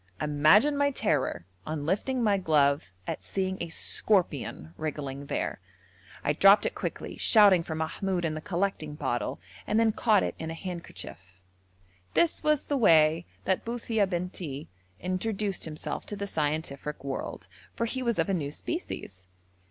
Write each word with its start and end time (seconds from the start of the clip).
Imagine 0.19 0.75
my 0.77 0.89
terror 0.89 1.45
on 1.63 1.85
lifting 1.85 2.23
my 2.23 2.35
glove 2.39 2.91
at 3.05 3.21
seeing 3.23 3.59
a 3.61 3.69
scorpion 3.69 4.73
wriggling 4.75 5.27
there. 5.27 5.59
I 6.23 6.33
dropped 6.33 6.65
it 6.65 6.73
quickly, 6.73 7.17
shouting 7.17 7.61
for 7.61 7.75
Mahmoud 7.75 8.25
and 8.25 8.35
the 8.35 8.41
collecting 8.41 8.95
bottle, 8.95 9.39
and 9.67 9.79
then 9.79 9.91
caught 9.91 10.23
it 10.23 10.33
in 10.39 10.49
a 10.49 10.55
handkerchief. 10.55 11.19
This 12.15 12.41
was 12.41 12.65
the 12.65 12.77
way 12.77 13.27
that 13.45 13.63
Buthia 13.63 14.07
Bentii 14.07 14.69
introduced 14.99 15.65
himself 15.65 16.07
to 16.07 16.15
the 16.15 16.25
scientific 16.25 17.03
world, 17.03 17.47
for 17.75 17.85
he 17.85 18.01
was 18.01 18.17
of 18.17 18.27
a 18.27 18.33
new 18.33 18.49
species. 18.49 19.27